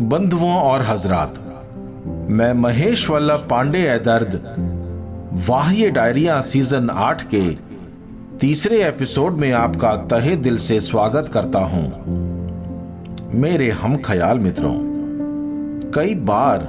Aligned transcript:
बंधुओं 0.00 0.54
और 0.54 0.82
हजरात, 0.82 1.34
मैं 2.30 2.52
महेश 2.52 3.08
वल्लभ 3.10 3.46
पांडे 3.50 3.78
ए 3.82 3.98
दर्द 3.98 4.34
वाह्य 5.48 5.90
डायरिया 5.90 6.40
सीज़न 6.40 6.90
आठ 6.90 7.22
के 7.24 7.42
तीसरे 8.38 8.82
एपिसोड 8.84 9.36
में 9.36 9.50
आपका 9.52 9.94
तहे 10.06 10.36
दिल 10.36 10.58
से 10.58 10.80
स्वागत 10.80 11.30
करता 11.32 11.58
हूँ। 11.58 11.86
मेरे 13.34 13.70
हम 13.70 13.96
ख्याल 13.96 14.38
मित्रों, 14.38 14.74
कई 15.94 16.14
बार 16.14 16.68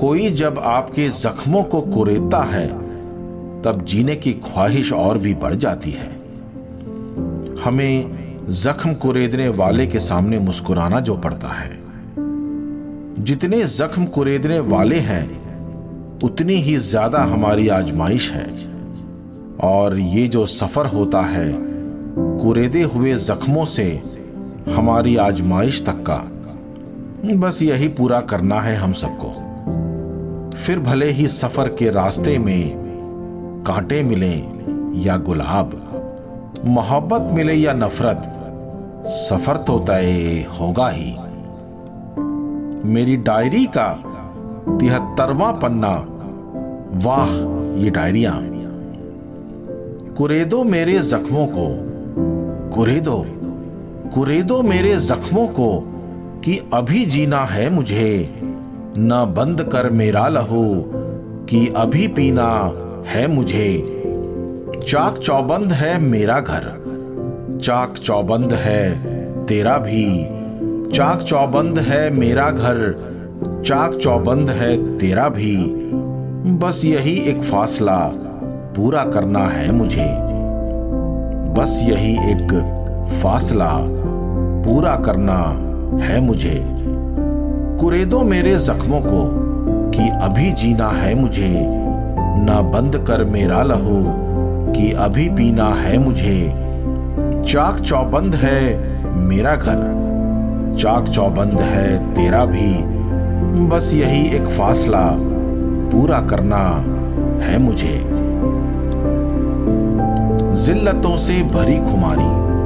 कोई 0.00 0.30
जब 0.30 0.58
आपके 0.58 1.08
जख्मों 1.08 1.62
को 1.62 1.80
कुरेदता 1.80 2.42
है, 2.44 2.68
तब 3.62 3.84
जीने 3.88 4.16
की 4.16 4.32
ख्वाहिश 4.44 4.92
और 4.92 5.18
भी 5.18 5.34
बढ़ 5.34 5.54
जाती 5.54 5.90
है। 5.90 6.10
हमें 7.64 8.46
जख्म 8.48 8.94
कुरेदने 8.94 9.48
वाले 9.48 9.86
के 9.86 9.98
सामने 10.00 10.38
मुस्कुराना 10.38 11.00
जो 11.00 11.16
पड़ता 11.16 11.48
है। 11.48 11.75
जितने 13.26 13.62
जख्म 13.64 14.04
कुरेदने 14.04 14.58
वाले 14.60 14.98
हैं, 14.98 15.24
उतनी 16.24 16.54
ही 16.54 16.76
ज़्यादा 16.76 17.18
हमारी 17.18 17.68
आजमाइश 17.68 18.30
है। 18.30 18.46
और 19.60 19.98
ये 19.98 20.26
जो 20.28 20.44
सफ़र 20.46 20.86
होता 20.86 21.20
है, 21.20 21.48
कुरेदे 22.18 22.82
हुए 22.82 23.14
जख्मों 23.14 23.64
से 23.64 24.02
हमारी 24.68 25.16
आजमाइश 25.16 25.84
तक 25.86 26.04
का, 26.10 26.22
बस 27.36 27.62
यही 27.62 27.88
पूरा 27.88 28.20
करना 28.20 28.60
है 28.60 28.76
हम 28.76 28.92
सबको। 28.92 29.32
फिर 30.56 30.78
भले 30.78 31.10
ही 31.10 31.28
सफ़र 31.28 31.68
के 31.68 31.90
रास्ते 31.90 32.38
में 32.38 32.72
कांटे 33.66 34.02
मिले 34.02 34.34
या 35.02 35.16
गुलाब, 35.16 35.80
मोहब्बत 36.64 37.34
मिले 37.34 37.54
या 37.54 37.72
नफरत, 37.72 38.32
सफ़र 39.06 39.56
तो 39.56 39.78
तय 39.78 40.46
होगा 40.60 40.88
ही। 40.88 41.14
मेरी 42.86 43.16
डायरी 43.16 43.64
का 43.66 43.88
तिहत्तरवा 44.68 45.52
पन्ना। 45.52 46.06
वाह, 46.92 47.30
ये 47.78 47.90
डायरिया। 47.90 48.40
कुरेदो 50.14 50.64
मेरे 50.64 50.98
जख्मों 50.98 51.46
को, 51.46 51.66
कुरेदो 52.76 53.24
कुरेदो 54.14 54.62
मेरे 54.62 54.96
जख्मों 54.96 55.46
को 55.48 55.80
कि 56.44 56.70
अभी 56.74 57.04
जीना 57.06 57.40
है 57.44 57.70
मुझे। 57.70 58.40
न 58.98 59.34
बंद 59.36 59.62
कर 59.62 59.90
मेरा 59.90 60.28
लहू 60.28 60.84
कि 61.46 61.66
अभी 61.76 62.08
पीना 62.08 62.72
है 63.06 63.26
मुझे। 63.26 63.92
चाक 64.88 65.18
चौबंद 65.18 65.72
है 65.72 65.98
मेरा 65.98 66.40
घर, 66.40 66.64
चाक 67.62 67.94
चौबंद 67.96 68.52
है 68.52 68.80
तेरा 69.46 69.78
भी। 69.78 70.06
चाक 70.94 71.22
चौबंद 71.22 71.78
है 71.78 72.10
मेरा 72.10 72.50
घर, 72.50 72.78
चाक 73.66 73.94
चौबंद 73.94 74.50
है 74.50 74.98
तेरा 74.98 75.28
भी। 75.28 75.56
बस 76.52 76.82
यही 76.84 77.14
एक 77.18 77.42
फासला 77.42 78.12
पूरा 78.76 79.04
करना 79.04 79.38
है 79.38 79.72
मुझे। 79.72 80.06
बस 81.60 81.80
यही 81.84 82.12
एक 82.12 82.52
फासला 83.22 83.70
पूरा 84.64 84.96
करना 84.96 85.38
है 86.04 86.20
मुझे। 86.20 86.62
कुरेदो 87.80 88.24
मेरे 88.24 88.58
जख्मों 88.58 89.00
को 89.00 89.30
कि 89.90 90.08
अभी 90.08 90.52
जीना 90.52 90.88
है 90.88 91.14
मुझे। 91.14 91.66
ना 92.44 92.60
बंद 92.60 93.04
कर 93.08 93.24
मेरा 93.24 93.62
लहू 93.62 94.04
कि 94.72 94.92
अभी 94.92 95.28
पीना 95.28 95.68
है 95.68 95.98
मुझे। 95.98 96.54
चाक 97.52 97.80
चौबंद 97.80 98.34
है 98.34 98.76
मेरा 99.16 99.56
घर 99.56 100.05
चाक 100.78 101.08
चौबंद 101.08 101.60
है, 101.60 102.14
तेरा 102.14 102.44
भी। 102.44 102.96
बस 103.66 103.94
यही 103.94 104.36
एक 104.36 104.44
फासला 104.44 105.12
पूरा 105.92 106.20
करना 106.20 106.84
है 107.44 107.58
मुझे। 107.58 108.02
जिल्लतों 110.64 111.16
से 111.16 111.42
भरी 111.42 111.76
खुमारी, 111.76 112.56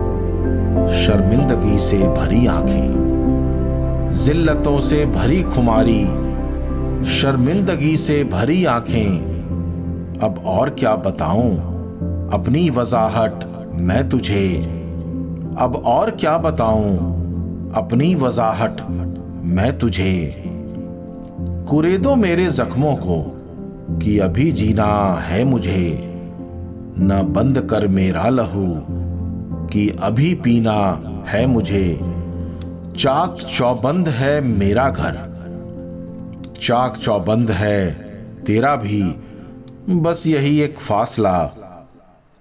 शर्मिंदगी 1.04 1.78
से 1.78 1.98
भरी 1.98 2.46
आँखें। 2.46 3.00
जिल्लतों 4.12 4.80
से 4.80 5.06
भरी 5.06 5.42
खुमारी, 5.42 6.04
शर्मिंदगी 7.04 7.96
से 7.96 8.24
भरी 8.24 8.64
आँखें। 8.64 9.18
अब 10.22 10.42
और 10.46 10.70
क्या 10.70 10.96
बताऊँ? 10.96 11.56
अपनी 12.32 12.70
वजाहट 12.70 13.32
मैं 13.74 14.08
तुझे। 14.08 14.76
अब 15.58 15.82
और 15.84 16.10
क्या 16.10 16.38
बताऊँ? 16.38 17.19
अपनी 17.74 18.14
वजाहट 18.14 18.80
मैं 19.46 19.78
तुझे। 19.78 20.44
कुरेदो 21.68 22.14
मेरे 22.16 22.46
जख्मों 22.46 22.96
को 22.96 23.18
कि 23.98 24.18
अभी 24.18 24.52
जीना 24.52 24.86
है 25.20 25.44
मुझे। 25.44 26.10
न 26.98 27.20
बंद 27.30 27.60
कर 27.60 27.86
मेरा 27.86 28.28
लहू 28.28 28.66
कि 29.66 29.88
अभी 30.00 30.34
पीना 30.34 30.78
है 31.28 31.46
मुझे। 31.46 31.98
चाक 32.98 33.36
चौबंद 33.58 34.08
है 34.08 34.40
मेरा 34.40 34.90
घर, 34.90 35.18
चाक 36.62 36.96
चौबंद 36.96 37.50
है 37.50 37.90
तेरा 38.44 38.76
भी। 38.76 39.02
बस 39.90 40.26
यही 40.26 40.60
एक 40.60 40.78
फासला 40.78 41.38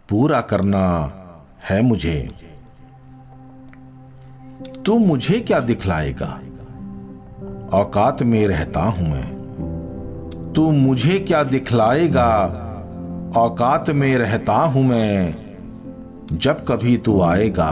पूरा 0.09 0.41
करना 0.41 1.13
है 1.69 1.81
मुझे। 1.81 2.49
तू 4.85 5.00
मुझे 5.00 5.40
क्या 5.40 5.59
दिखलाएगा? 5.59 6.41
औकात 7.73 8.23
में 8.23 8.47
रहता 8.47 8.81
हूँ 8.81 9.09
मैं। 9.09 9.40
तू 10.56 10.72
मुझे 10.72 11.19
क्या 11.19 11.44
दिखलाएगा? 11.44 12.35
औकात 13.38 13.90
में 13.90 14.17
रहता 14.17 14.53
हूँ 14.53 14.84
मैं। 14.84 15.35
जब 16.34 16.66
कभी 16.67 16.97
तू 16.97 17.22
आएगा, 17.22 17.72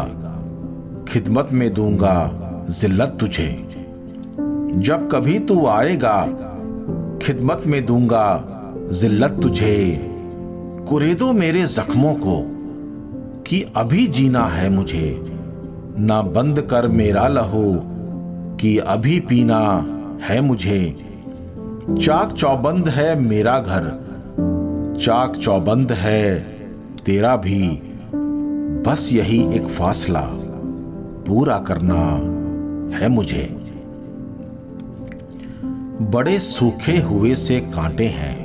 खिदमत 1.08 1.50
में 1.52 1.74
दूँगा 1.74 2.32
जिल्लत 2.70 3.18
तुझे। 3.20 3.68
जब 4.76 5.10
कभी 5.12 5.40
तू 5.40 5.66
आएगा, 5.66 6.26
खिदमत 7.22 7.64
में 7.66 7.86
दूँगा 7.86 8.44
जिल्लत 8.92 9.40
तुझे। 9.42 10.10
कुरेदो 10.90 11.34
मेरे 11.34 11.66
जख्मों 11.66 12.14
को 12.14 12.58
कि 13.42 13.66
अभी 13.76 14.08
जीना 14.08 14.48
है 14.48 14.70
मुझे। 14.70 15.37
ना 16.00 16.22
बंद 16.22 16.62
कर 16.62 16.88
मेरा 16.88 17.28
लहू, 17.28 17.64
कि 18.62 18.78
अभी 18.78 19.20
पीना 19.20 19.60
है 20.24 20.40
मुझे। 20.42 20.80
चाक 22.02 22.34
चौबंद 22.34 22.90
है 22.90 23.20
मेरा 23.20 23.60
घर, 23.60 23.84
चाक 25.02 25.36
चौबंद 25.36 25.92
है 25.92 26.40
तेरा 27.06 27.36
भी। 27.36 27.62
बस 28.88 29.10
यही 29.14 29.40
एक 29.56 29.68
फासला 29.68 30.24
पूरा 31.28 31.58
करना 31.60 32.04
है 32.98 33.08
मुझे। 33.08 33.46
बड़े 36.14 36.40
सूखे 36.40 36.98
हुए 36.98 37.36
से 37.36 37.60
कांटे 37.76 38.08
हैं, 38.08 38.36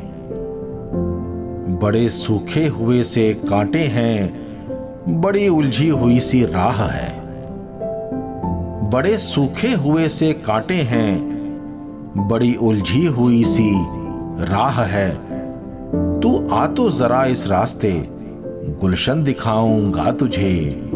बड़े 1.83 2.09
सूखे 2.09 2.67
हुए 2.67 3.03
से 3.05 3.33
कांटे 3.51 3.85
हैं, 3.91 5.21
बड़ी 5.21 5.49
उलझी 5.49 5.89
हुई 5.89 6.21
सी 6.21 6.45
राह 6.45 6.85
है। 6.85 7.12
बड़े 8.93 9.19
सूखे 9.19 9.73
हुए 9.73 10.09
से 10.09 10.33
कांटे 10.33 10.75
हैं। 10.75 11.21
बड़ी 12.29 12.55
उलझी 12.55 13.07
हुई 13.07 13.45
सी 13.45 13.71
राह 14.45 14.83
है। 14.83 15.11
तू 16.21 16.49
आ 16.49 16.67
तो 16.67 16.91
जरा 16.91 17.25
इस 17.25 17.49
रास्ते, 17.49 18.05
गुलशन 18.81 19.25
दिखाऊँगा 19.25 20.13
तुझे। 20.13 20.91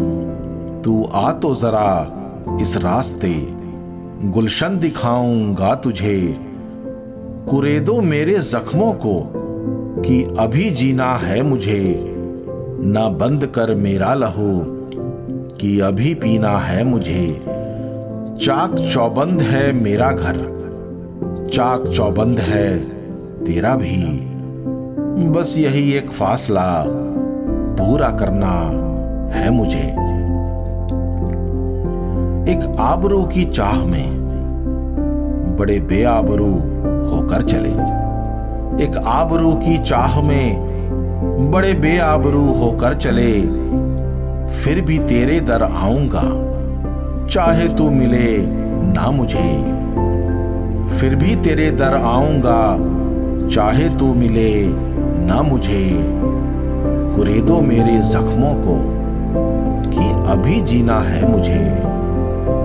तू 0.84 1.04
आ 1.12 1.32
तो 1.32 1.54
जरा 1.54 2.12
इस 2.60 2.76
रास्ते, 2.76 3.48
गुलशन 4.24 4.78
दिखाऊँगा 4.78 5.74
तुझे। 5.74 6.38
कुरेदो 7.48 8.00
मेरे 8.00 8.38
जख्मों 8.38 8.92
को 8.92 9.32
कि 10.02 10.36
अभी 10.38 10.70
जीना 10.70 11.14
है 11.14 11.42
मुझे। 11.42 12.14
ना 12.80 13.08
बंद 13.08 13.46
कर 13.46 13.74
मेरा 13.74 14.14
लहू 14.14 14.62
कि 15.60 15.80
अभी 15.80 16.14
पीना 16.14 16.58
है 16.58 16.84
मुझे। 16.84 17.55
चाक 18.40 18.74
चौबंद 18.94 19.42
है 19.42 19.72
मेरा 19.72 20.12
घर, 20.12 20.36
चाक 21.54 21.86
चौबंद 21.86 22.38
है 22.38 22.78
तेरा 23.44 23.76
भी। 23.76 24.02
बस 25.28 25.54
यही 25.58 25.92
एक 25.92 26.10
फासला 26.10 26.84
पूरा 27.78 28.10
करना 28.10 28.52
है 29.38 29.50
मुझे। 29.50 29.86
एक 32.52 32.76
आबरू 32.78 33.22
की 33.24 33.44
चाह 33.44 33.84
में 33.86 35.56
बड़े 35.58 35.80
बेआबरू 35.80 36.52
होकर 37.10 37.42
चले। 37.42 37.72
एक 38.84 39.02
आबरू 39.06 39.52
की 39.52 39.78
चाह 39.82 40.22
में 40.22 41.50
बड़े 41.50 41.72
बेआबरू 41.72 42.44
होकर 42.52 42.94
चले। 42.94 43.40
फिर 44.54 44.84
भी 44.84 44.98
तेरे 44.98 45.40
दर 45.40 45.62
आऊँगा। 45.62 46.45
चाहे 47.30 47.68
तू 47.68 47.90
मिले 47.90 48.36
ना 48.92 49.10
मुझे। 49.10 49.48
फिर 50.98 51.14
भी 51.14 51.34
तेरे 51.36 51.70
दर 51.70 51.94
आऊँगा, 51.94 52.60
चाहे 53.48 53.88
तू 53.88 54.12
मिले 54.14 54.52
ना 55.26 55.42
मुझे। 55.42 55.90
कुरे 57.16 57.40
दो 57.40 57.60
मेरे 57.60 57.98
जख्मों 58.02 58.54
को 58.54 58.76
कि 59.90 60.08
अभी 60.32 60.60
जीना 60.60 61.00
है 61.00 61.30
मुझे। 61.32 61.60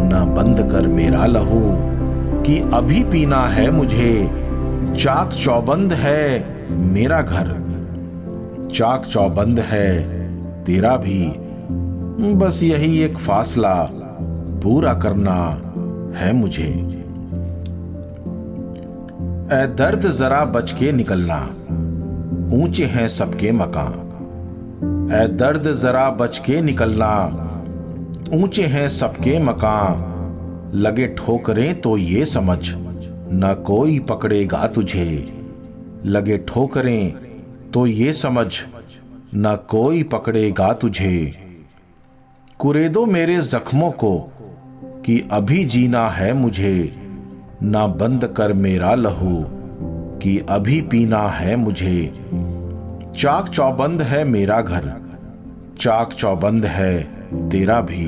ना 0.10 0.24
बंद 0.34 0.60
कर 0.72 0.88
मेरा 0.88 1.26
लहू 1.26 1.62
कि 2.44 2.58
अभी 2.74 3.04
पीना 3.04 3.44
है 3.48 3.70
मुझे। 3.72 4.14
चाक 4.98 5.34
चौबंद 5.34 5.94
है 5.94 6.46
मेरा 6.94 7.22
घर, 7.22 7.54
चाक 8.74 9.06
चौबंद 9.06 9.60
है 9.60 9.90
तेरा 10.64 10.96
भी। 10.98 11.26
बस 12.36 12.60
यही 12.64 12.98
एक 13.00 13.18
फासला 13.18 13.74
पूरा 14.64 14.94
करना 14.94 15.36
है 16.16 16.32
मुझे। 16.34 16.68
ए 19.54 19.66
दर्द 19.78 20.10
जरा 20.12 20.44
बच 20.46 20.72
के 20.72 20.92
निकलना, 20.92 21.40
ऊँचे 22.54 22.86
हैं 22.86 23.08
सबके 23.08 23.52
मकान। 23.52 24.10
ए 25.14 25.28
दर्द 25.28 25.72
जरा 25.74 26.10
बच 26.12 26.38
के 26.40 26.62
निकलना, 26.62 27.14
ऊँचे 28.34 28.66
हैं 28.66 28.88
सबके 28.90 29.40
मकान। 29.40 30.10
लगे 30.76 31.08
ठोकरें 31.18 31.82
तो 31.82 31.98
ये 31.98 32.26
समझ, 32.26 32.60
न 32.70 33.54
कोई 33.66 34.00
पकड़ेगा 34.00 34.68
तुझे। 34.68 35.08
लगे 36.06 36.38
ठोकरें 36.48 37.14
तो 37.72 37.86
ये 37.88 38.14
समझ, 38.14 38.48
न 39.36 39.56
कोई 39.70 40.04
पकड़ेगा 40.04 40.72
तुझे। 40.74 41.34
कुरेदो 42.60 43.06
मेरे 43.06 43.38
जख्मों 43.42 43.92
को 43.94 44.12
कि 45.06 45.30
अभी 45.32 45.66
जीना 45.66 46.08
है 46.08 46.34
मुझे, 46.34 46.94
ना 47.64 47.88
बंद 47.88 48.26
कर 48.26 48.54
मेरा 48.54 48.96
लहू, 48.96 49.46
कि 50.20 50.46
अभी 50.50 50.82
पीना 50.82 51.20
है 51.20 51.56
मुझे। 51.56 52.14
चाक 53.18 53.48
चौबंद 53.50 54.02
है 54.02 54.24
मेरा 54.24 54.62
घर, 54.62 54.94
चाक 55.80 56.14
चौबंद 56.14 56.66
है 56.66 57.04
तेरा 57.50 57.82
भी। 57.82 58.08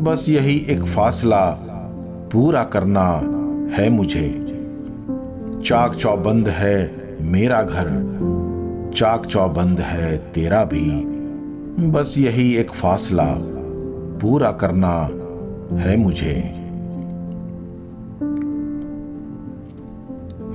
बस 0.00 0.26
यही 0.28 0.56
एक 0.58 0.84
फासला 0.84 1.50
पूरा 2.32 2.64
करना 2.64 3.06
है 3.76 3.90
मुझे। 3.90 4.46
चाक 5.64 5.94
चौबंद 5.94 6.48
है 6.48 6.94
मेरा 7.22 7.62
घर, 7.62 7.88
चाक 8.96 9.26
चौबंद 9.26 9.80
है 9.80 10.16
तेरा 10.16 10.64
भी। 10.64 11.04
बस 11.90 12.14
यही 12.18 12.56
एक 12.56 12.70
फासला 12.70 13.34
पूरा 14.18 14.52
करना 14.52 15.08
है 15.72 15.96
मुझे। 15.96 16.54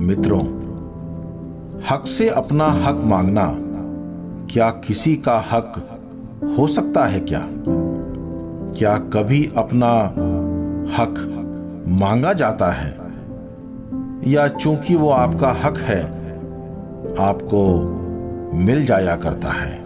मित्रों, 0.00 0.42
हक 1.90 2.06
से 2.06 2.28
अपना 2.28 2.64
हक 2.64 2.94
मांगना, 2.94 3.56
क्या 4.50 4.70
किसी 4.70 5.16
का 5.16 5.38
हक 5.52 6.00
हो 6.58 6.66
सकता 6.66 7.04
है 7.04 7.20
क्या? 7.20 7.48
क्या 8.78 8.98
कभी 8.98 9.52
अपना 9.56 10.08
हक 10.96 11.14
मांगा 11.88 12.32
जाता 12.32 12.70
है? 12.70 12.98
या 14.26 14.48
चूँकि 14.48 14.94
वो 14.94 15.10
आपका 15.10 15.48
हक 15.48 15.76
है, 15.78 16.02
आपको 17.18 17.92
मिल 18.54 18.84
जाया 18.84 19.16
करता 19.16 19.48
है। 19.48 19.84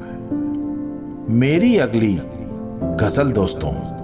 मेरी 1.30 1.76
अगली 1.76 2.20
गज़ल 2.82 3.32
दोस्तों 3.32 3.99